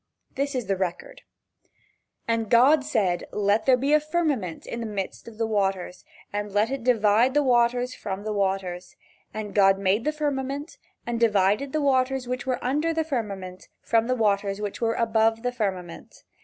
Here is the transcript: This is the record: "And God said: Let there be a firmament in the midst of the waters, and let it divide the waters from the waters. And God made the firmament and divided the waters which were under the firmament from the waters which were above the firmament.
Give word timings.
This 0.33 0.55
is 0.55 0.65
the 0.65 0.75
record: 0.75 1.21
"And 2.27 2.49
God 2.49 2.83
said: 2.83 3.25
Let 3.31 3.67
there 3.67 3.77
be 3.77 3.93
a 3.93 3.99
firmament 3.99 4.65
in 4.65 4.79
the 4.79 4.87
midst 4.87 5.27
of 5.27 5.37
the 5.37 5.45
waters, 5.45 6.05
and 6.33 6.51
let 6.51 6.71
it 6.71 6.83
divide 6.83 7.35
the 7.35 7.43
waters 7.43 7.93
from 7.93 8.23
the 8.23 8.33
waters. 8.33 8.95
And 9.31 9.53
God 9.53 9.77
made 9.77 10.03
the 10.03 10.11
firmament 10.11 10.79
and 11.05 11.19
divided 11.19 11.71
the 11.71 11.81
waters 11.81 12.27
which 12.27 12.47
were 12.47 12.57
under 12.63 12.95
the 12.95 13.03
firmament 13.03 13.67
from 13.83 14.07
the 14.07 14.15
waters 14.15 14.59
which 14.59 14.81
were 14.81 14.95
above 14.95 15.43
the 15.43 15.51
firmament. 15.51 16.23